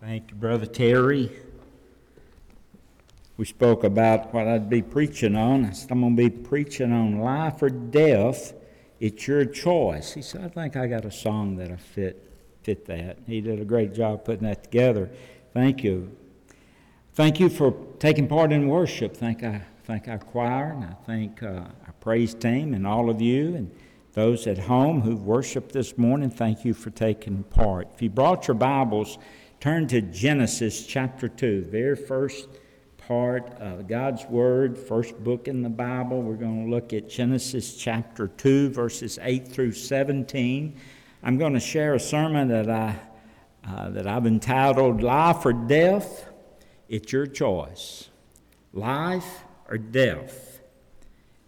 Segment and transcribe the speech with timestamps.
[0.00, 1.30] Thank you, Brother Terry.
[3.36, 5.64] We spoke about what I'd be preaching on.
[5.64, 8.52] I said, I'm going to be preaching on life or death.
[9.00, 10.12] It's your choice.
[10.12, 12.22] He said, I think I got a song that'll fit,
[12.62, 13.18] fit that.
[13.26, 15.10] He did a great job putting that together.
[15.54, 16.16] Thank you.
[17.14, 19.16] Thank you for taking part in worship.
[19.16, 21.46] Thank I thank our choir and I thank uh,
[21.86, 23.70] our praise team and all of you and
[24.12, 26.30] those at home who've worshiped this morning.
[26.30, 27.88] Thank you for taking part.
[27.94, 29.18] If you brought your Bibles,
[29.58, 32.48] turn to Genesis chapter 2, very first
[33.08, 36.22] part of God's Word, first book in the Bible.
[36.22, 40.76] We're going to look at Genesis chapter 2, verses 8 through 17.
[41.24, 42.96] I'm going to share a sermon that, I,
[43.66, 46.28] uh, that I've entitled Life or Death.
[46.88, 48.10] It's your choice.
[48.72, 50.60] Life or death.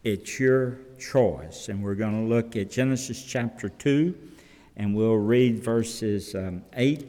[0.03, 1.69] It's your choice.
[1.69, 4.15] And we're going to look at Genesis chapter 2,
[4.77, 7.07] and we'll read verses um, 8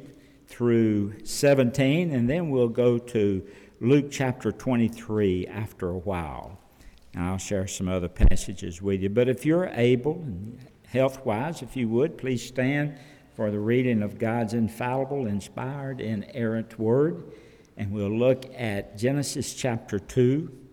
[0.49, 3.47] through 17, and then we'll go to
[3.79, 6.59] Luke chapter 23 after a while.
[7.13, 9.09] And I'll share some other passages with you.
[9.09, 12.97] But if you're able and health wise, if you would, please stand
[13.37, 17.31] for the reading of God's infallible, inspired, inerrant word.
[17.77, 20.64] And we'll look at Genesis chapter 2,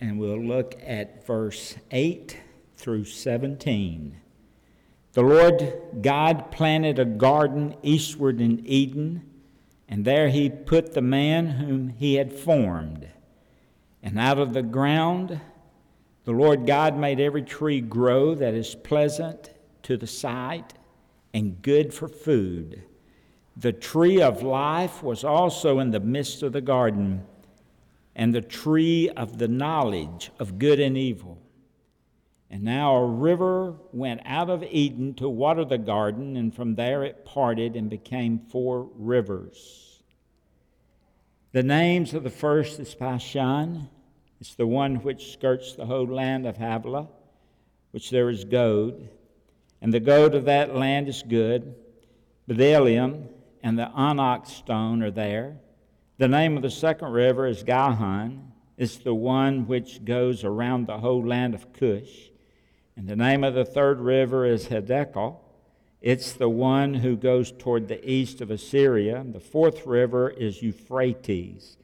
[0.00, 2.38] and we'll look at verse 8
[2.76, 4.16] through 17.
[5.12, 9.28] The Lord God planted a garden eastward in Eden,
[9.88, 13.08] and there he put the man whom he had formed.
[14.02, 15.40] And out of the ground
[16.26, 19.50] the Lord God made every tree grow that is pleasant
[19.84, 20.74] to the sight
[21.32, 22.82] and good for food.
[23.56, 27.24] The tree of life was also in the midst of the garden,
[28.16, 31.38] and the tree of the knowledge of good and evil.
[32.50, 37.04] And now a river went out of Eden to water the garden, and from there
[37.04, 40.02] it parted and became four rivers.
[41.52, 43.88] The names of the first is Pishon.
[44.40, 47.08] It's the one which skirts the whole land of Havilah,
[47.90, 49.10] which there is goad.
[49.82, 51.74] And the goad of that land is good.
[52.48, 53.28] Bdellium
[53.62, 55.58] and the onyx stone are there.
[56.18, 58.52] The name of the second river is Gihon.
[58.78, 62.30] It's the one which goes around the whole land of Cush.
[62.96, 65.36] And the name of the third river is Hiddekel.
[66.00, 69.20] It's the one who goes toward the east of Assyria.
[69.20, 71.76] And the fourth river is Euphrates.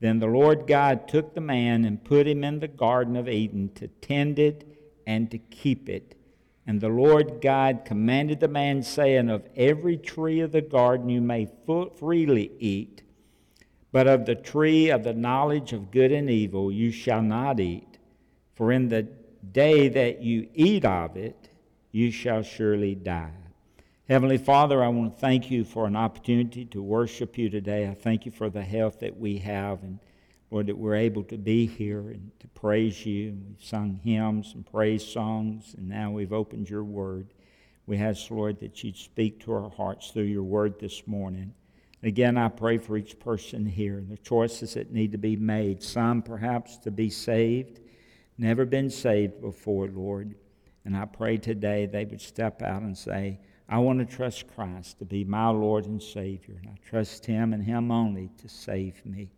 [0.00, 3.72] Then the Lord God took the man and put him in the Garden of Eden
[3.74, 4.66] to tend it
[5.06, 6.16] and to keep it.
[6.66, 11.20] And the Lord God commanded the man, saying, Of every tree of the garden you
[11.20, 11.46] may
[11.98, 13.02] freely eat,
[13.92, 17.98] but of the tree of the knowledge of good and evil you shall not eat.
[18.54, 19.02] For in the
[19.52, 21.48] day that you eat of it,
[21.92, 23.32] you shall surely die.
[24.08, 27.88] Heavenly Father, I want to thank you for an opportunity to worship you today.
[27.88, 29.98] I thank you for the health that we have, and
[30.50, 33.30] Lord, that we're able to be here and to praise you.
[33.30, 37.26] And we've sung hymns and praise songs, and now we've opened your word.
[37.86, 41.52] We ask, Lord, that you'd speak to our hearts through your word this morning.
[42.02, 45.82] Again, I pray for each person here and the choices that need to be made.
[45.82, 47.80] Some perhaps to be saved,
[48.38, 50.34] never been saved before, Lord.
[50.84, 55.00] And I pray today they would step out and say, I want to trust Christ
[55.00, 56.56] to be my Lord and Savior.
[56.62, 59.30] And I trust Him and Him only to save me.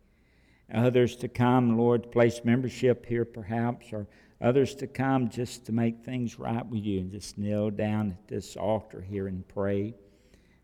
[0.72, 4.06] Others to come, Lord, place membership here perhaps, or
[4.40, 8.28] others to come just to make things right with you and just kneel down at
[8.28, 9.94] this altar here and pray.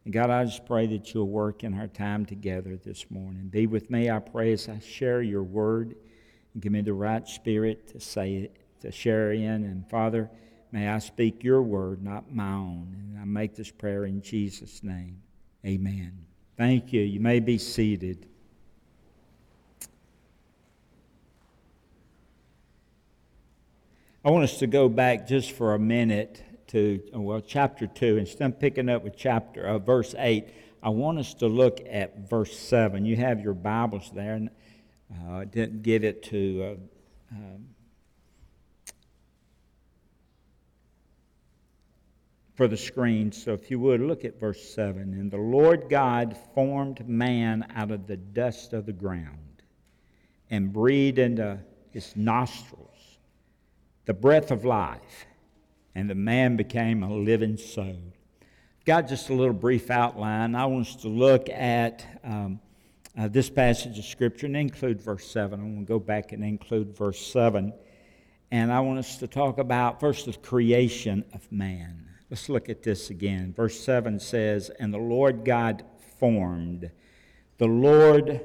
[0.04, 3.48] And God, I just pray that you'll work in our time together this morning.
[3.48, 5.96] Be with me, I pray, as I share your word.
[6.52, 9.64] And give me the right spirit to say it, to share in.
[9.64, 10.30] And Father,
[10.74, 12.96] May I speak your word, not my own.
[12.98, 15.22] And I make this prayer in Jesus' name.
[15.64, 16.26] Amen.
[16.56, 17.00] Thank you.
[17.02, 18.26] You may be seated.
[24.24, 26.42] I want us to go back just for a minute
[26.74, 28.16] to, well, chapter 2.
[28.16, 30.48] Instead of picking up with chapter, uh, verse 8,
[30.82, 33.06] I want us to look at verse 7.
[33.06, 34.34] You have your Bibles there.
[34.34, 34.50] And,
[35.08, 36.76] uh, I didn't give it to.
[37.32, 37.68] Uh, um,
[42.56, 43.30] for the screen.
[43.30, 45.00] So if you would, look at verse 7.
[45.00, 49.62] And the Lord God formed man out of the dust of the ground
[50.50, 51.58] and breathed into
[51.90, 52.90] his nostrils
[54.06, 55.26] the breath of life,
[55.94, 57.98] and the man became a living soul.
[58.84, 60.54] Got just a little brief outline.
[60.54, 62.60] I want us to look at um,
[63.16, 65.58] uh, this passage of Scripture and include verse 7.
[65.58, 67.72] I'm going to go back and include verse 7.
[68.50, 72.08] And I want us to talk about first the creation of man.
[72.28, 73.54] Let's look at this again.
[73.56, 75.84] Verse 7 says, And the Lord God
[76.18, 76.90] formed.
[77.58, 78.40] The Lord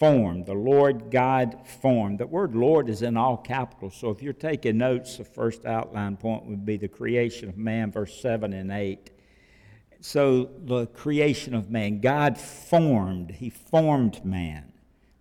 [0.00, 0.46] formed.
[0.46, 2.18] The Lord God formed.
[2.18, 3.94] The word Lord is in all capitals.
[3.94, 7.92] So if you're taking notes, the first outline point would be the creation of man,
[7.92, 9.10] verse 7 and 8.
[10.00, 14.72] So the creation of man, God formed, He formed man.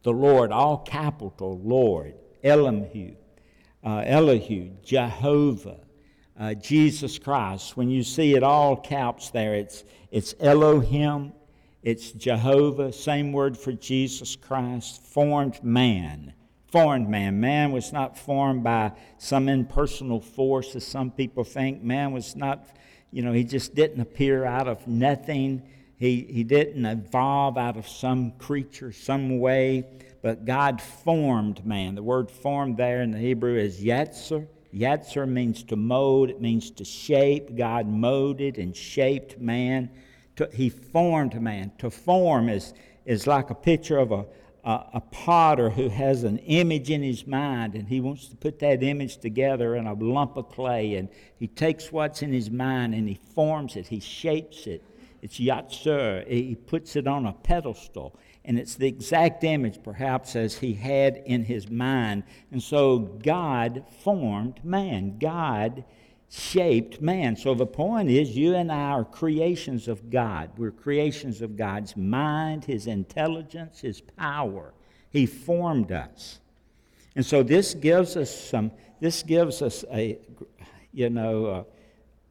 [0.03, 3.17] The Lord, all capital, Lord, Elohim,
[3.83, 5.81] uh, Elihu, Jehovah,
[6.39, 7.75] uh, Jesus Christ.
[7.75, 11.33] When you see it all caps there, it's, it's Elohim,
[11.81, 16.33] it's Jehovah, same word for Jesus Christ, formed man.
[16.67, 17.39] Formed man.
[17.39, 21.81] Man was not formed by some impersonal force, as some people think.
[21.81, 22.67] Man was not,
[23.11, 25.63] you know, he just didn't appear out of nothing.
[25.95, 29.85] He, he didn't evolve out of some creature, some way,
[30.21, 31.95] but God formed man.
[31.95, 34.47] The word formed there in the Hebrew is yetzer.
[34.75, 37.55] Yetzer means to mold, it means to shape.
[37.55, 39.89] God molded and shaped man
[40.39, 41.71] to, he formed man.
[41.79, 42.73] To form is,
[43.05, 44.25] is like a picture of a,
[44.63, 48.57] a, a, potter who has an image in his mind and he wants to put
[48.59, 50.95] that image together in a lump of clay.
[50.95, 54.81] And he takes what's in his mind and he forms it, he shapes it.
[55.21, 56.25] It's Yatsur.
[56.25, 58.15] He puts it on a pedestal.
[58.45, 62.23] And it's the exact image, perhaps, as he had in his mind.
[62.53, 65.19] And so God formed man.
[65.19, 65.83] God
[66.29, 67.35] shaped man.
[67.35, 70.51] So the point is, you and I are creations of God.
[70.57, 74.73] We're creations of God's mind, His intelligence, His power.
[75.09, 76.39] He formed us.
[77.15, 80.19] And so this gives us some, this gives us a,
[80.93, 81.63] you know, uh,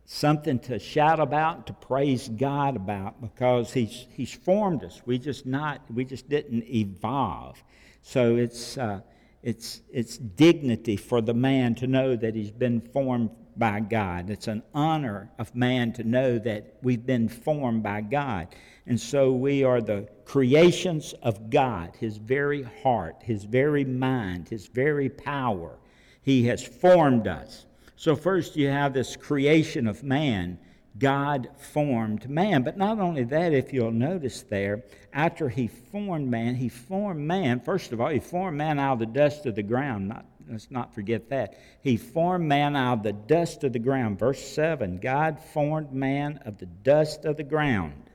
[0.05, 5.03] something to shout about, to praise God about, because He's, he's formed us.
[5.05, 7.63] We just not, we just didn't evolve.
[8.03, 9.01] So it's, uh,
[9.43, 14.31] it's, it's dignity for the man to know that he's been formed by God.
[14.31, 18.49] It's an honor of man to know that we've been formed by God.
[18.87, 24.67] And so we are the creations of God, His very heart, His very mind, His
[24.67, 25.79] very power.
[26.23, 27.67] He has formed us.
[27.97, 30.59] So, first, you have this creation of man.
[30.99, 32.63] God formed man.
[32.63, 37.61] But not only that, if you'll notice there, after he formed man, he formed man,
[37.61, 40.71] first of all, he formed man out of the dust of the ground, not let's
[40.71, 41.59] not forget that.
[41.83, 44.19] He formed man out of the dust of the ground.
[44.19, 48.11] Verse 7 God formed man of the dust of the ground.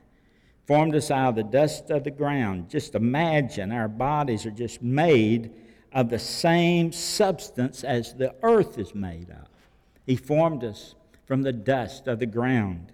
[0.66, 2.70] Formed us out of the dust of the ground.
[2.70, 5.52] Just imagine our bodies are just made
[5.92, 9.48] of the same substance as the earth is made of.
[10.06, 10.94] He formed us
[11.26, 12.92] from the dust of the ground.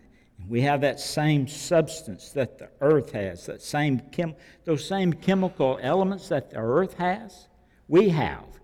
[0.48, 4.34] We have that same substance that the earth has, that same chem-
[4.64, 7.48] those same chemical elements that the earth has,
[7.88, 8.59] we have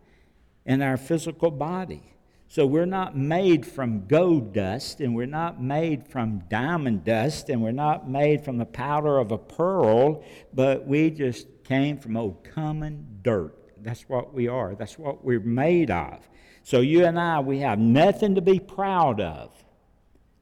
[0.67, 2.03] in our physical body.
[2.49, 7.61] So we're not made from gold dust, and we're not made from diamond dust, and
[7.63, 10.23] we're not made from the powder of a pearl,
[10.53, 13.57] but we just came from old common dirt.
[13.83, 14.75] That's what we are.
[14.75, 16.29] That's what we're made of.
[16.63, 19.53] So you and I, we have nothing to be proud of.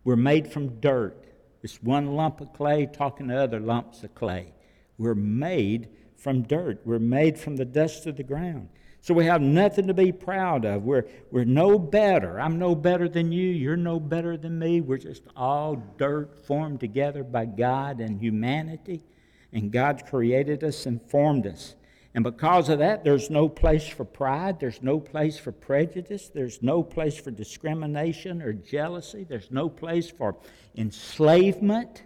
[0.04, 1.24] We're made from dirt.
[1.62, 4.52] It's one lump of clay talking to other lumps of clay.
[4.98, 6.82] We're made from dirt.
[6.84, 8.68] We're made from the dust of the ground.
[9.04, 10.84] So we have nothing to be proud of.
[10.84, 12.40] We're, we're no better.
[12.40, 13.50] I'm no better than you.
[13.50, 14.80] You're no better than me.
[14.80, 19.04] We're just all dirt formed together by God and humanity.
[19.52, 21.74] And God created us and formed us.
[22.14, 24.58] And because of that, there's no place for pride.
[24.58, 26.30] There's no place for prejudice.
[26.32, 29.24] There's no place for discrimination or jealousy.
[29.24, 30.34] There's no place for
[30.76, 32.04] enslavement.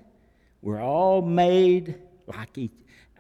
[0.63, 1.95] We're all made
[2.27, 2.73] like each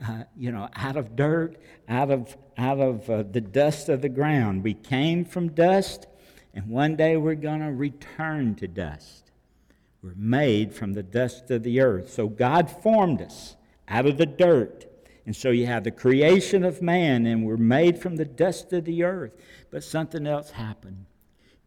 [0.07, 1.57] uh, you know, out of dirt,
[1.89, 4.63] out of, out of uh, the dust of the ground.
[4.63, 6.07] We came from dust,
[6.55, 9.31] and one day we're going to return to dust.
[10.03, 12.13] We're made from the dust of the earth.
[12.13, 13.57] So God formed us
[13.89, 14.85] out of the dirt.
[15.27, 18.85] And so you have the creation of man, and we're made from the dust of
[18.85, 19.33] the earth.
[19.71, 21.05] But something else happened.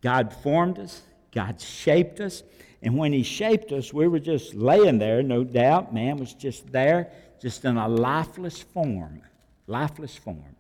[0.02, 2.44] God formed us, God shaped us,
[2.82, 5.94] and when He shaped us, we were just laying there, no doubt.
[5.94, 7.12] Man was just there
[7.42, 9.22] just in a lifeless form.
[9.68, 10.56] Lifeless form.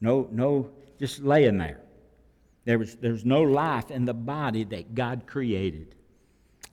[0.00, 1.80] No, no, just laying there.
[2.64, 5.94] There was, there was no life in the body that God created.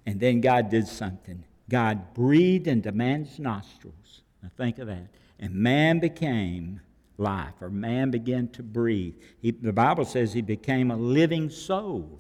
[0.06, 1.44] And then God did something.
[1.70, 4.22] God breathed into man's nostrils.
[4.42, 5.08] Now think of that.
[5.40, 6.82] And man became
[7.18, 9.16] life, or man began to breathe.
[9.40, 12.20] He, the Bible says he became a living soul.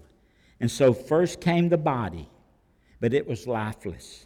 [0.59, 2.29] And so first came the body,
[2.99, 4.25] but it was lifeless.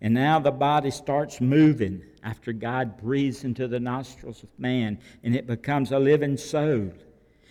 [0.00, 5.34] And now the body starts moving after God breathes into the nostrils of man, and
[5.34, 6.92] it becomes a living soul.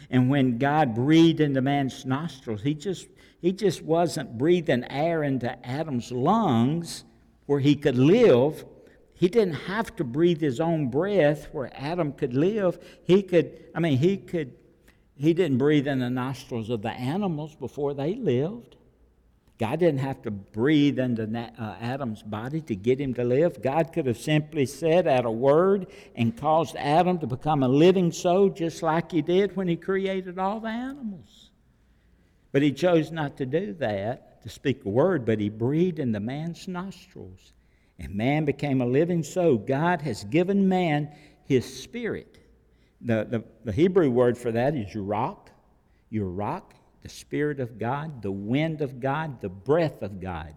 [0.10, 3.08] And when God breathed into man's nostrils, he just,
[3.42, 7.04] he just wasn't breathing air into Adam's lungs
[7.46, 8.66] where he could live.
[9.14, 12.80] He didn't have to breathe his own breath where Adam could live.
[13.04, 14.54] He could, I mean, he could,
[15.16, 18.78] he didn't breathe in the nostrils of the animals before they lived.
[19.60, 23.62] God didn't have to breathe into uh, Adam's body to get him to live.
[23.62, 28.14] God could have simply said at a word and caused Adam to become a living
[28.14, 31.50] soul just like he did when he created all the animals.
[32.54, 36.14] But he chose not to do that, to speak a word, but he breathed in
[36.14, 37.52] the man's nostrils.
[38.00, 39.58] And man became a living soul.
[39.58, 41.10] God has given man
[41.44, 42.38] his spirit.
[43.02, 45.48] The, the, the Hebrew word for that is ruach.
[46.10, 50.54] Your rock the Spirit of God, the wind of God, the breath of God.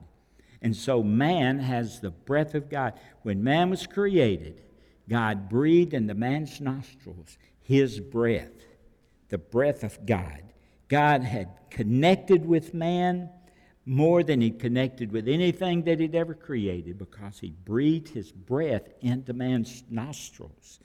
[0.61, 2.95] And so man has the breath of God.
[3.23, 4.63] When man was created,
[5.09, 8.53] God breathed into man's nostrils his breath,
[9.29, 10.43] the breath of God.
[10.89, 13.31] God had connected with man
[13.85, 18.89] more than he connected with anything that he'd ever created because he breathed his breath
[19.01, 20.79] into man's nostrils.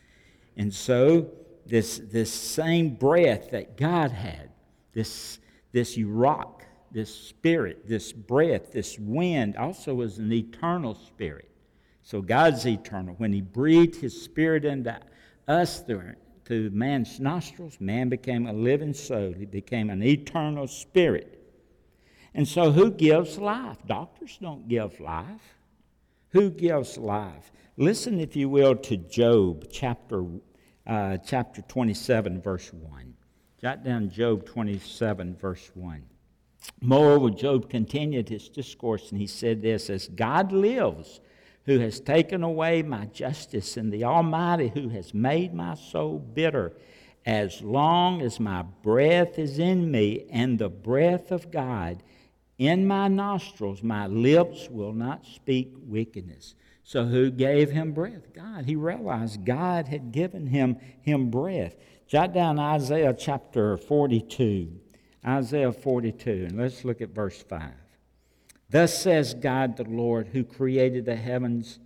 [0.55, 1.29] And so,
[1.65, 4.49] this, this same breath that God had,
[4.93, 5.39] this
[5.71, 11.49] this ruach, this spirit, this breath, this wind also is an eternal spirit.
[12.03, 13.15] So God's eternal.
[13.17, 14.99] When He breathed His spirit into
[15.47, 16.13] us through,
[16.45, 19.33] through man's nostrils, man became a living soul.
[19.37, 21.37] He became an eternal spirit.
[22.33, 23.77] And so, who gives life?
[23.85, 25.57] Doctors don't give life.
[26.29, 27.51] Who gives life?
[27.77, 30.23] Listen, if you will, to Job chapter,
[30.85, 33.16] uh, chapter 27, verse 1.
[33.59, 36.03] Jot down Job 27, verse 1.
[36.81, 41.21] Moreover, Job continued his discourse, and he said this As God lives,
[41.65, 46.73] who has taken away my justice, and the Almighty who has made my soul bitter,
[47.25, 52.03] as long as my breath is in me, and the breath of God
[52.57, 56.55] in my nostrils, my lips will not speak wickedness.
[56.83, 58.33] So, who gave him breath?
[58.33, 58.65] God.
[58.65, 61.75] He realized God had given him, him breath.
[62.07, 64.71] Jot down Isaiah chapter 42.
[65.25, 67.69] Isaiah 42, and let's look at verse 5.
[68.69, 71.79] Thus says God the Lord, who created the heavens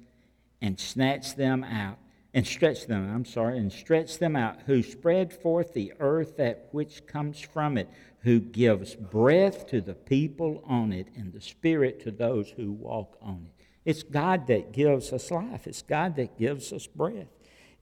[0.62, 1.98] and snatched them out,
[2.36, 6.70] and stretched them, I'm sorry, and stretched them out, who spread forth the earth that
[6.72, 12.00] which comes from it, who gives breath to the people on it, and the spirit
[12.02, 13.66] to those who walk on it.
[13.86, 17.26] It's God that gives us life, it's God that gives us breath.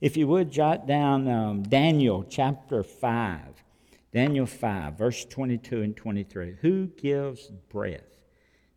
[0.01, 3.41] If you would jot down um, Daniel chapter 5,
[4.13, 6.55] Daniel 5, verse 22 and 23.
[6.61, 8.17] Who gives breath?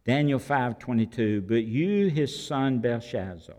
[0.05, 1.43] Daniel 5, 22.
[1.43, 3.55] But you, his son Belshazzar,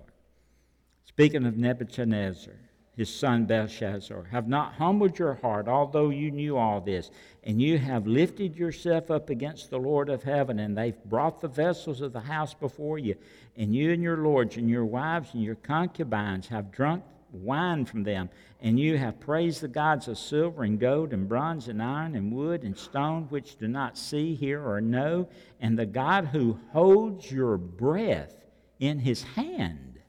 [1.05, 2.53] speaking of Nebuchadnezzar,
[2.97, 7.11] his son Belshazzar, have not humbled your heart, although you knew all this,
[7.45, 11.47] and you have lifted yourself up against the Lord of heaven, and they've brought the
[11.47, 13.15] vessels of the house before you,
[13.55, 18.03] and you and your lords and your wives and your concubines have drunk wine from
[18.03, 18.29] them.
[18.61, 22.31] And you have praised the gods of silver and gold and bronze and iron and
[22.31, 25.27] wood and stone, which do not see, hear, or know.
[25.59, 28.35] And the God who holds your breath
[28.79, 29.99] in his hand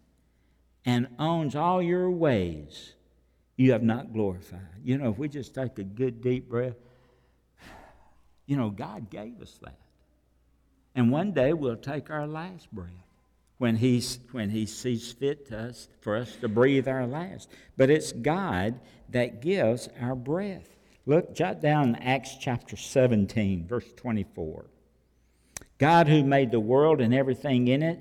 [0.85, 2.95] and owns all your ways,
[3.57, 4.61] you have not glorified.
[4.83, 6.77] You know, if we just take a good deep breath,
[8.47, 9.79] you know, God gave us that.
[10.95, 13.04] And one day we'll take our last breath
[13.59, 17.49] when, he's, when he sees fit to us, for us to breathe our last.
[17.77, 18.81] But it's God
[19.11, 20.77] that gives our breath.
[21.07, 24.67] Look, jot down Acts chapter 17, verse 24.
[25.79, 28.01] God who made the world and everything in it,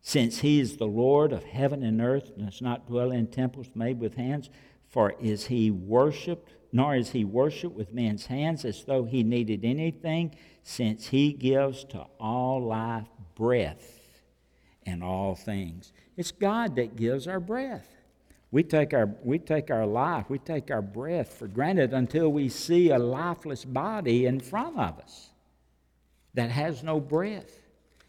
[0.00, 4.00] since he is the Lord of heaven and earth, does not dwell in temples made
[4.00, 4.50] with hands,
[4.88, 9.64] for is he worshipped, nor is he worshipped with men's hands as though he needed
[9.64, 14.01] anything, since he gives to all life breath
[14.86, 15.92] and all things.
[16.16, 17.88] It's God that gives our breath.
[18.50, 22.50] We take our, we take our life, we take our breath for granted until we
[22.50, 25.30] see a lifeless body in front of us
[26.34, 27.50] that has no breath.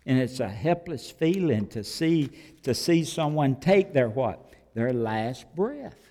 [0.05, 2.29] And it's a helpless feeling to see,
[2.63, 4.51] to see someone take their what?
[4.73, 6.02] Their last breath.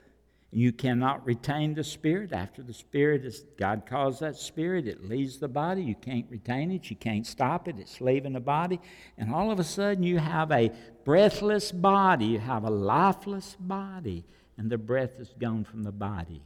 [0.54, 5.38] You cannot retain the spirit after the spirit is God calls that spirit, it leaves
[5.38, 5.82] the body.
[5.82, 8.78] You can't retain it, you can't stop it, it's leaving the body.
[9.16, 10.70] And all of a sudden you have a
[11.04, 14.24] breathless body, you have a lifeless body,
[14.58, 16.42] and the breath is gone from the body.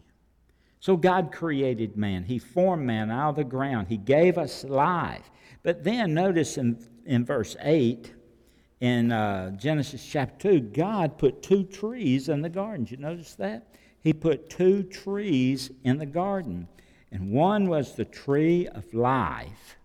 [0.78, 2.22] So God created man.
[2.22, 3.88] He formed man out of the ground.
[3.88, 5.32] He gave us life.
[5.64, 8.14] But then notice in, in verse 8,
[8.78, 12.84] in uh, Genesis chapter 2, God put two trees in the garden.
[12.84, 13.66] Did you notice that?
[14.00, 16.68] He put two trees in the garden.
[17.12, 19.76] And one was the tree of life,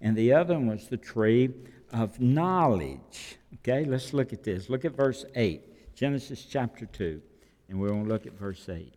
[0.00, 1.50] and the other one was the tree
[1.92, 3.38] of knowledge.
[3.54, 4.68] Okay, let's look at this.
[4.68, 7.20] Look at verse 8, Genesis chapter 2,
[7.68, 8.94] and we're going to look at verse 8.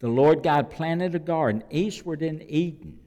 [0.00, 2.98] The Lord God planted a garden eastward in Eden,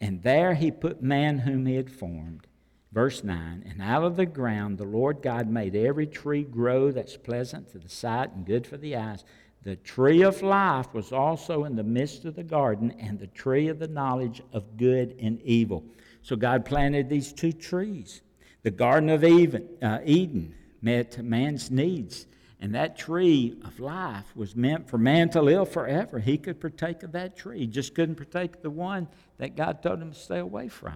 [0.00, 2.47] and there he put man whom he had formed.
[2.92, 7.16] Verse 9 And out of the ground the Lord God made every tree grow that's
[7.16, 9.24] pleasant to the sight and good for the eyes.
[9.62, 13.68] The tree of life was also in the midst of the garden, and the tree
[13.68, 15.84] of the knowledge of good and evil.
[16.22, 18.22] So God planted these two trees.
[18.62, 22.26] The Garden of uh, Eden met man's needs,
[22.60, 26.18] and that tree of life was meant for man to live forever.
[26.18, 29.82] He could partake of that tree, he just couldn't partake of the one that God
[29.82, 30.94] told him to stay away from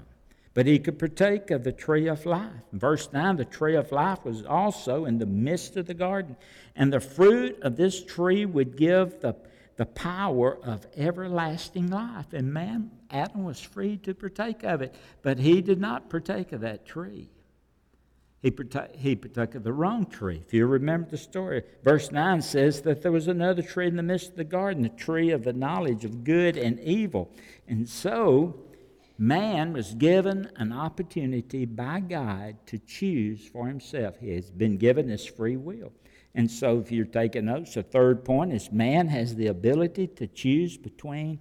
[0.54, 2.50] but he could partake of the tree of life.
[2.73, 6.37] In verse 9, the tree of life was also in the midst of the garden,
[6.76, 9.35] and the fruit of this tree would give the,
[9.76, 12.32] the power of everlasting life.
[12.32, 16.61] And man, Adam was free to partake of it, but he did not partake of
[16.61, 17.30] that tree.
[18.42, 20.42] He partook, he partook of the wrong tree.
[20.44, 24.02] If you remember the story, verse 9 says that there was another tree in the
[24.02, 27.30] midst of the garden, the tree of the knowledge of good and evil.
[27.68, 28.56] And so,
[29.19, 34.16] man was given an opportunity by God to choose for himself.
[34.21, 35.92] He has been given his free will.
[36.35, 40.26] And so, if you're taking notes, the third point is man has the ability to
[40.26, 41.40] choose between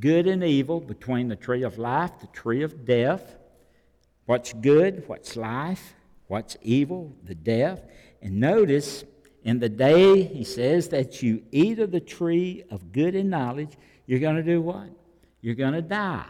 [0.00, 3.36] good and evil, between the tree of life, the tree of death.
[4.26, 5.94] What's good, what's life,
[6.26, 7.82] what's evil, the death.
[8.20, 9.04] And notice,
[9.44, 13.76] in the day, he says, that you eat of the tree of good and knowledge,
[14.06, 14.88] you're going to do what?
[15.40, 16.24] You're going to die.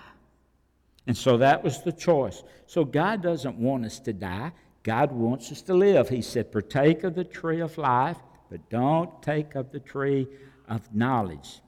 [1.07, 2.43] And so that was the choice.
[2.67, 4.53] So God doesn't want us to die.
[4.83, 6.09] God wants us to live.
[6.09, 8.19] He said, Partake of the tree of life,
[8.51, 10.29] but don't take of the tree
[10.69, 11.61] of knowledge.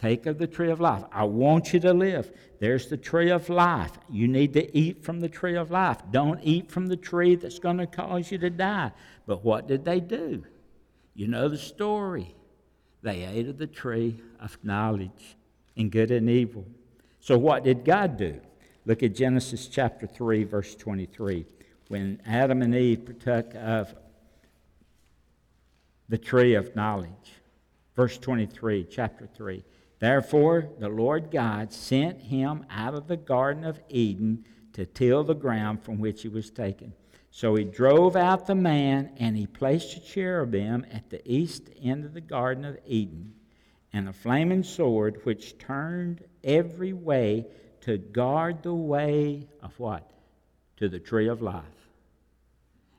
[0.00, 1.02] Take of the tree of life.
[1.10, 2.30] I want you to live.
[2.60, 3.90] There's the tree of life.
[4.08, 5.98] You need to eat from the tree of life.
[6.12, 8.92] Don't eat from the tree that's going to cause you to die.
[9.26, 10.44] But what did they do?
[11.14, 12.36] You know the story.
[13.02, 15.36] They ate of the tree of knowledge
[15.76, 16.64] and good and evil.
[17.20, 18.40] So, what did God do?
[18.88, 21.44] Look at Genesis chapter 3, verse 23.
[21.88, 23.94] When Adam and Eve partook of
[26.08, 27.34] the tree of knowledge.
[27.94, 29.62] Verse 23, chapter 3.
[29.98, 35.34] Therefore, the Lord God sent him out of the Garden of Eden to till the
[35.34, 36.94] ground from which he was taken.
[37.30, 42.06] So he drove out the man, and he placed a cherubim at the east end
[42.06, 43.34] of the Garden of Eden,
[43.92, 47.44] and a flaming sword which turned every way
[47.88, 50.10] to guard the way of what?
[50.76, 51.64] To the tree of life.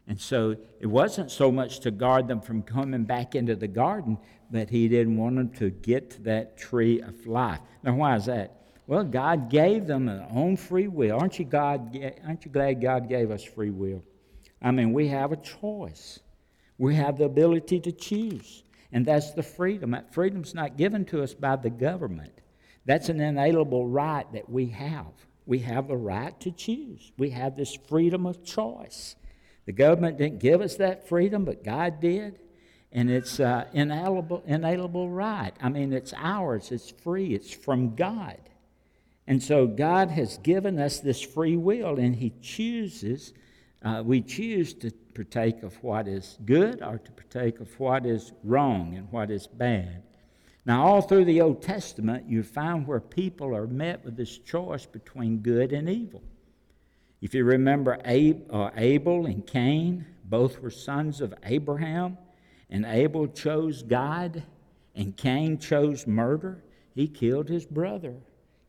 [0.07, 4.17] And so it wasn't so much to guard them from coming back into the garden,
[4.49, 7.59] but he didn't want them to get to that tree of life.
[7.83, 8.63] Now, why is that?
[8.87, 11.19] Well, God gave them their own free will.
[11.19, 14.01] Aren't you, God, aren't you glad God gave us free will?
[14.59, 16.19] I mean, we have a choice.
[16.79, 18.63] We have the ability to choose.
[18.91, 19.91] And that's the freedom.
[19.91, 22.38] That freedom's not given to us by the government.
[22.89, 25.13] That's an inalienable right that we have.
[25.45, 27.11] We have the right to choose.
[27.19, 29.15] We have this freedom of choice.
[29.67, 32.39] The government didn't give us that freedom, but God did.
[32.91, 35.51] And it's an uh, inalienable, inalienable right.
[35.61, 38.39] I mean, it's ours, it's free, it's from God.
[39.27, 43.33] And so God has given us this free will, and He chooses,
[43.83, 48.31] uh, we choose to partake of what is good or to partake of what is
[48.43, 50.01] wrong and what is bad.
[50.69, 54.85] Now, all through the Old Testament, you find where people are met with this choice
[54.85, 56.21] between good and evil.
[57.21, 62.19] If you remember uh, Abel and Cain, both were sons of Abraham,
[62.69, 64.43] and Abel chose God,
[64.93, 66.63] and Cain chose murder.
[66.93, 68.13] He killed his brother.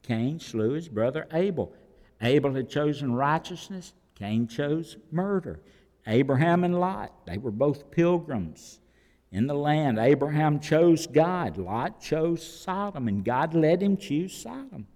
[0.02, 1.70] Cain slew his brother Abel.
[2.22, 5.60] Abel had chosen righteousness, Cain chose murder.
[6.06, 8.79] Abraham and Lot, they were both pilgrims
[9.32, 9.98] in the land.
[9.98, 14.86] Abraham chose God, Lot chose Sodom, and God let him choose Sodom.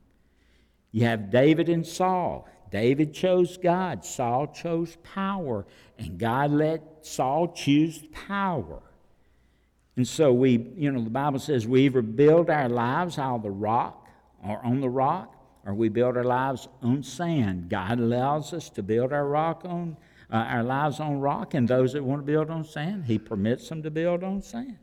[0.91, 2.49] You have David and Saul.
[2.71, 5.65] David chose God, Saul chose power,
[5.99, 8.83] and God let Saul choose power.
[9.97, 13.51] And so we, you know, the Bible says we either build our lives on the
[13.51, 14.09] rock
[14.45, 17.69] or on the rock, or we build our lives on sand.
[17.69, 19.97] God allows us to build our rock on
[20.31, 23.69] uh, our lives on rock, and those that want to build on sand, He permits
[23.69, 24.79] them to build on sand.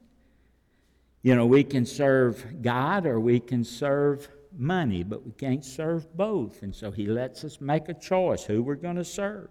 [1.22, 4.28] You know, we can serve God or we can serve
[4.58, 6.64] money, but we can't serve both.
[6.64, 9.50] And so He lets us make a choice who we're going to serve.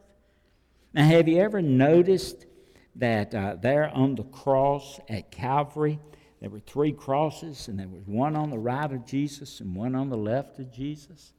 [0.92, 2.46] Now, have you ever noticed
[2.96, 6.00] that uh, there on the cross at Calvary,
[6.40, 9.94] there were three crosses, and there was one on the right of Jesus and one
[9.94, 11.32] on the left of Jesus.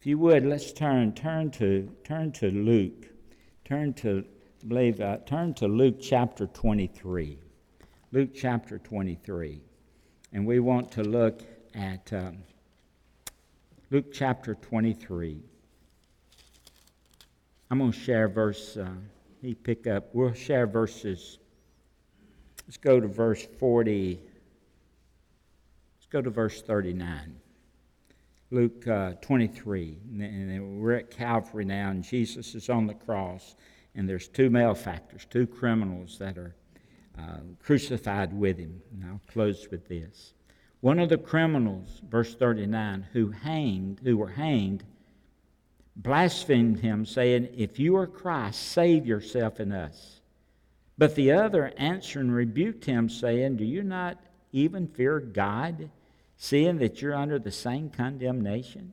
[0.00, 3.08] If you would, let's turn turn to turn to Luke.
[3.66, 4.24] Turn to
[4.68, 7.36] believe uh, turn to Luke chapter 23.
[8.12, 9.60] Luke chapter 23.
[10.32, 11.42] And we want to look
[11.74, 12.44] at um,
[13.90, 15.42] Luke chapter 23.
[17.68, 18.88] I'm going to share verse, uh,
[19.42, 21.40] he pick up, we'll share verses.
[22.68, 24.20] Let's go to verse 40.
[25.96, 27.34] Let's go to verse 39.
[28.50, 29.98] Luke uh, 23.
[30.20, 33.56] And we're at Calvary now, and Jesus is on the cross,
[33.94, 36.54] and there's two malefactors, two criminals that are
[37.18, 38.80] uh, crucified with him.
[38.92, 40.34] And I'll close with this.
[40.80, 44.84] One of the criminals, verse 39, who hanged, who were hanged,
[45.96, 50.20] blasphemed him, saying, If you are Christ, save yourself and us.
[50.98, 54.18] But the other answering rebuked him, saying, Do you not
[54.52, 55.90] even fear God,
[56.36, 58.92] seeing that you're under the same condemnation?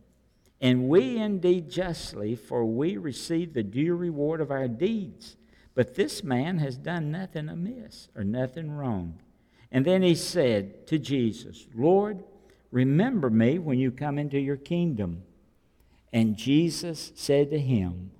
[0.61, 5.35] And we indeed justly, for we receive the due reward of our deeds.
[5.75, 9.19] But this man has done nothing amiss or nothing wrong.
[9.71, 12.23] And then he said to Jesus, Lord,
[12.71, 15.23] remember me when you come into your kingdom.
[16.13, 18.11] And Jesus said to him,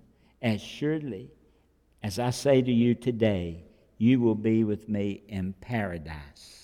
[0.41, 1.29] As surely
[2.03, 3.63] as I say to you today,
[3.97, 6.62] you will be with me in paradise.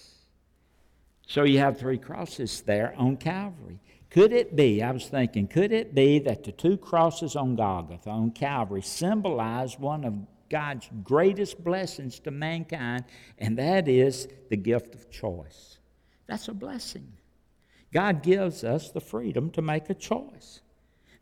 [1.29, 3.79] So you have three crosses there on Calvary.
[4.09, 8.09] Could it be, I was thinking, could it be that the two crosses on Golgotha,
[8.09, 10.15] on Calvary, symbolize one of
[10.49, 13.05] God's greatest blessings to mankind,
[13.37, 15.77] and that is the gift of choice?
[16.25, 17.13] That's a blessing.
[17.93, 20.61] God gives us the freedom to make a choice.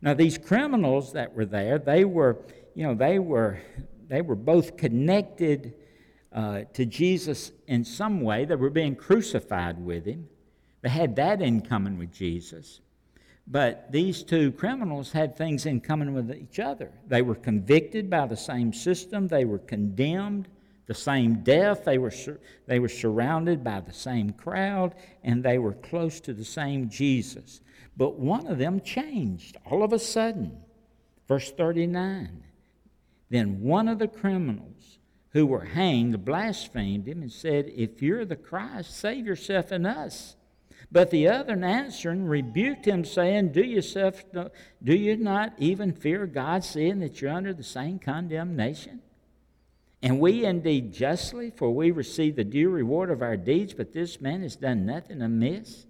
[0.00, 2.38] Now, these criminals that were there, they were,
[2.74, 3.58] you know, they were,
[4.08, 5.74] they were both connected
[6.32, 8.44] uh, to Jesus in some way.
[8.44, 10.28] They were being crucified with him.
[10.82, 12.80] They had that in common with Jesus.
[13.46, 16.92] But these two criminals had things in common with each other.
[17.06, 20.48] They were convicted by the same system, they were condemned,
[20.86, 22.12] the same death, they were,
[22.66, 27.60] they were surrounded by the same crowd, and they were close to the same Jesus.
[27.96, 30.58] But one of them changed all of a sudden.
[31.26, 32.42] Verse 39
[33.30, 34.97] Then one of the criminals
[35.30, 40.36] who were hanged blasphemed him and said, If you're the Christ, save yourself and us.
[40.90, 46.64] But the other answering rebuked him, saying, Do yourself do you not even fear God,
[46.64, 49.02] seeing that you're under the same condemnation?
[50.02, 54.20] And we indeed justly, for we receive the due reward of our deeds, but this
[54.20, 55.86] man has done nothing amiss.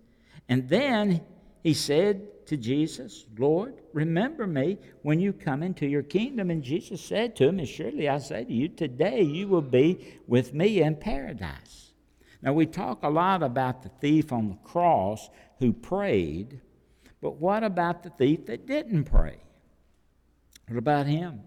[0.49, 1.21] And then
[1.63, 6.51] he said to Jesus, Lord, remember me when you come into your kingdom.
[6.51, 10.19] And Jesus said to him, And Surely I say to you, today you will be
[10.27, 11.93] with me in paradise.
[12.41, 16.61] Now, we talk a lot about the thief on the cross who prayed,
[17.21, 19.39] but what about the thief that didn't pray?
[20.69, 21.41] What about him?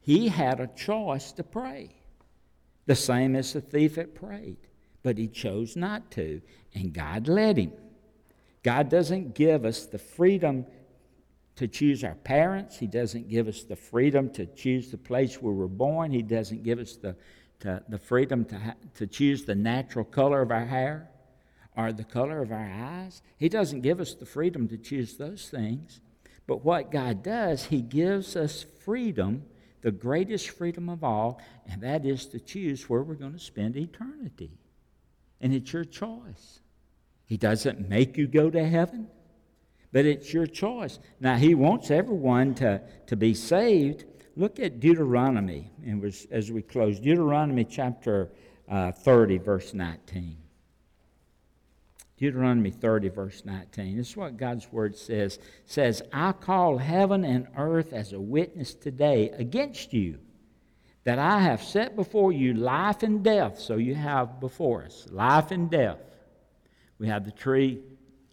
[0.00, 1.94] He had a choice to pray,
[2.86, 4.58] the same as the thief that prayed,
[5.02, 6.42] but he chose not to,
[6.74, 7.72] and God led him.
[8.64, 10.66] God doesn't give us the freedom
[11.54, 12.76] to choose our parents.
[12.76, 16.10] He doesn't give us the freedom to choose the place where we're born.
[16.10, 17.14] He doesn't give us the
[17.60, 21.08] to, the freedom to, ha- to choose the natural color of our hair
[21.76, 23.22] or the color of our eyes.
[23.38, 26.00] He doesn't give us the freedom to choose those things.
[26.46, 29.44] But what God does, He gives us freedom,
[29.80, 33.76] the greatest freedom of all, and that is to choose where we're going to spend
[33.76, 34.50] eternity.
[35.40, 36.60] And it's your choice.
[37.26, 39.08] He doesn't make you go to heaven,
[39.92, 40.98] but it's your choice.
[41.20, 44.04] Now, He wants everyone to, to be saved,
[44.36, 47.00] look at Deuteronomy and as we close.
[47.00, 48.30] Deuteronomy chapter
[48.68, 50.36] uh, 30, verse 19.
[52.16, 53.96] Deuteronomy 30, verse 19.
[53.96, 55.36] This is what God's word says.
[55.36, 60.18] It says, I call heaven and earth as a witness today against you,
[61.02, 63.58] that I have set before you life and death.
[63.58, 65.98] So you have before us life and death.
[66.98, 67.80] We have the tree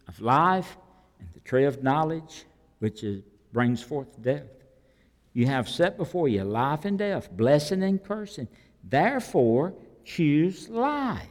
[0.07, 0.77] of life
[1.19, 2.45] and the tree of knowledge,
[2.79, 4.47] which is, brings forth death.
[5.33, 8.47] You have set before you life and death, blessing and cursing.
[8.83, 11.27] Therefore, choose life,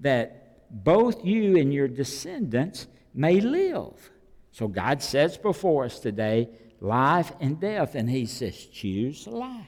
[0.00, 4.10] that both you and your descendants may live.
[4.52, 6.48] So God sets before us today
[6.80, 9.66] life and death, and He says, choose life,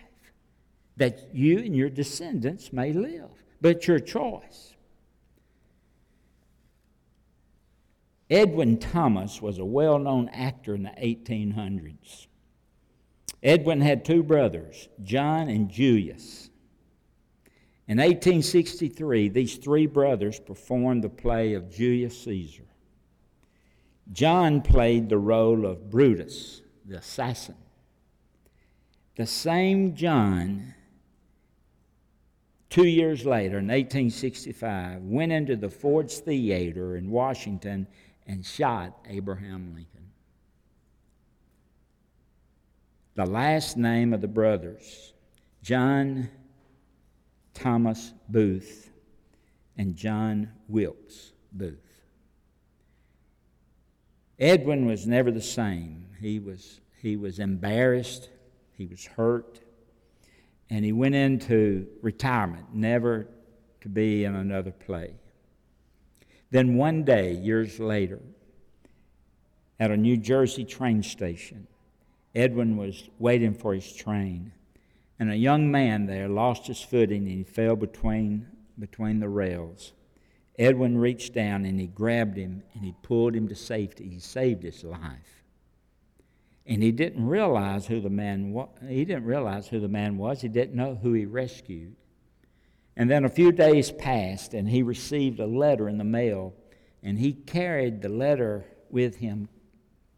[0.97, 3.31] that you and your descendants may live.
[3.61, 4.72] But your choice.
[8.33, 12.29] Edwin Thomas was a well known actor in the 1800s.
[13.43, 16.49] Edwin had two brothers, John and Julius.
[17.87, 22.65] In 1863, these three brothers performed the play of Julius Caesar.
[24.11, 27.57] John played the role of Brutus, the assassin.
[29.17, 30.73] The same John,
[32.71, 37.87] two years later, in 1865, went into the Ford's Theater in Washington
[38.27, 40.11] and shot Abraham Lincoln.
[43.15, 45.13] The last name of the brothers,
[45.63, 46.31] John
[47.55, 48.91] Thomas Booth
[49.77, 51.79] and John Wilkes Booth.
[54.39, 56.09] Edwin was never the same.
[56.21, 58.31] He was, he was embarrassed,
[58.77, 59.61] he was hurt,
[60.71, 63.29] and he went into retirement, never
[63.83, 65.15] to be in another play.
[66.53, 68.21] Then one day, years later,
[69.81, 71.67] at a New Jersey train station,
[72.35, 74.53] Edwin was waiting for his train,
[75.19, 78.47] and a young man there lost his footing and he fell between,
[78.79, 79.95] between the rails.
[80.59, 84.11] Edwin reached down and he grabbed him and he pulled him to safety.
[84.11, 85.43] He saved his life.
[86.67, 88.69] And he didn't realize who the man was.
[88.87, 90.43] He didn't realize who the man was.
[90.43, 91.97] He didn't know who he rescued.
[92.97, 96.55] And then a few days passed and he received a letter in the mail
[97.03, 99.49] and he carried the letter with him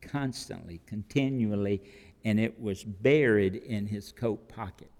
[0.01, 1.83] constantly, continually,
[2.25, 4.91] and it was buried in his coat pocket.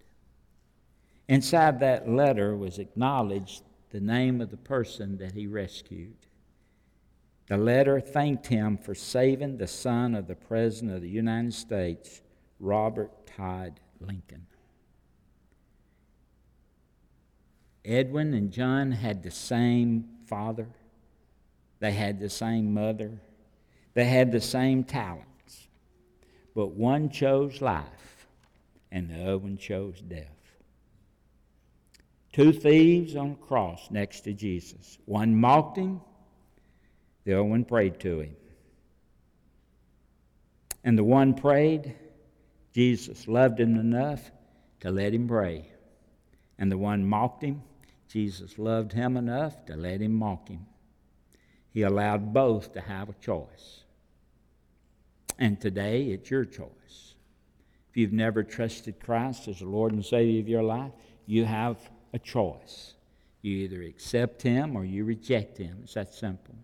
[1.29, 6.17] Inside that letter was acknowledged the name of the person that he rescued.
[7.47, 12.23] The letter thanked him for saving the son of the President of the United States,
[12.59, 14.47] Robert Todd Lincoln.
[17.85, 20.67] Edwin and John had the same father,
[21.81, 23.13] they had the same mother,
[23.93, 25.69] they had the same talents,
[26.55, 28.27] but one chose life
[28.91, 30.29] and the other one chose death.
[32.33, 34.99] Two thieves on a cross next to Jesus.
[35.05, 36.01] One mocked him,
[37.25, 38.37] the other one prayed to him.
[40.83, 41.95] And the one prayed,
[42.73, 44.31] Jesus loved him enough
[44.81, 45.69] to let him pray.
[46.59, 47.63] And the one mocked him,
[48.15, 50.67] Jesus loved him enough to let him mock him.
[51.73, 53.83] He allowed both to have a choice.
[55.37, 57.17] And today, it's your choice.
[57.91, 60.93] If you've never trusted Christ as the Lord and Savior of your life,
[61.27, 61.77] you have
[62.13, 62.95] a choice.
[63.43, 65.79] You either accept Him or you reject Him.
[65.83, 66.55] It's that simple.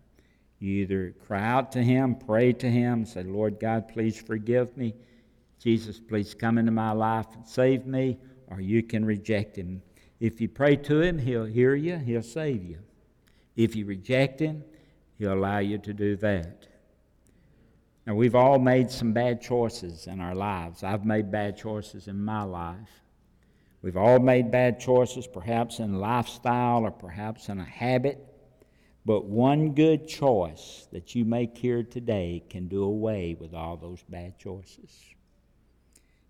[0.59, 4.93] You either cry out to Him, pray to Him, say, Lord God, please forgive me.
[5.59, 9.81] Jesus, please come into my life and save me, or you can reject Him.
[10.21, 12.77] If you pray to Him, He'll hear you, He'll save you.
[13.55, 14.63] If you reject Him,
[15.17, 16.67] He'll allow you to do that.
[18.05, 20.83] Now, we've all made some bad choices in our lives.
[20.83, 23.01] I've made bad choices in my life.
[23.81, 28.23] We've all made bad choices, perhaps in lifestyle or perhaps in a habit.
[29.05, 34.03] But one good choice that you make here today can do away with all those
[34.07, 35.03] bad choices.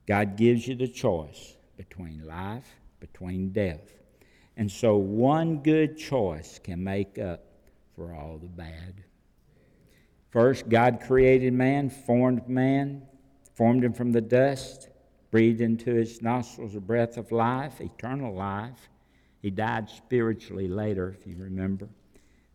[0.07, 3.97] God gives you the choice between life, between death.
[4.55, 7.43] And so one good choice can make up
[7.95, 9.03] for all the bad.
[10.29, 13.01] First, God created man, formed man,
[13.53, 14.87] formed him from the dust,
[15.29, 18.89] breathed into his nostrils a breath of life, eternal life.
[19.41, 21.89] He died spiritually later, if you remember.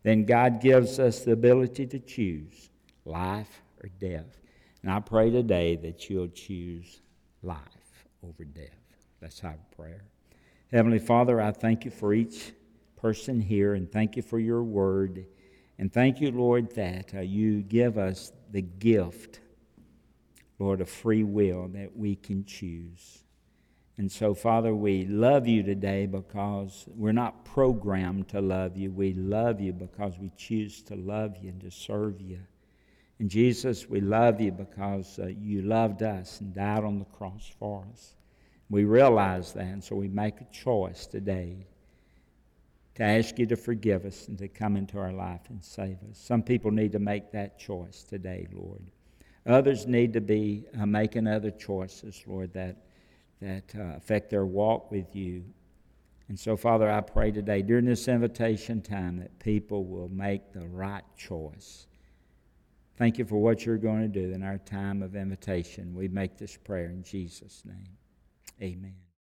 [0.03, 2.69] Then God gives us the ability to choose
[3.05, 4.39] life or death.
[4.81, 7.01] And I pray today that you'll choose
[7.43, 8.69] life over death.
[9.41, 10.03] Have a prayer.
[10.71, 12.51] Heavenly Father, I thank you for each
[12.97, 15.25] person here and thank you for your word.
[15.79, 19.39] And thank you, Lord, that uh, you give us the gift,
[20.59, 23.23] Lord, of free will that we can choose.
[23.97, 28.91] And so, Father, we love you today because we're not programmed to love you.
[28.91, 32.39] We love you because we choose to love you and to serve you.
[33.19, 37.49] And Jesus, we love you because uh, you loved us and died on the cross
[37.57, 38.16] for us.
[38.69, 41.67] We realize that, and so we make a choice today
[42.95, 46.17] to ask you to forgive us and to come into our life and save us.
[46.17, 48.81] Some people need to make that choice today, Lord.
[49.45, 52.75] Others need to be uh, making other choices, Lord, that,
[53.41, 55.45] that uh, affect their walk with you.
[56.27, 60.67] And so, Father, I pray today during this invitation time that people will make the
[60.67, 61.87] right choice.
[62.97, 65.93] Thank you for what you're going to do in our time of invitation.
[65.95, 67.96] We make this prayer in Jesus' name.
[68.61, 69.06] Amen.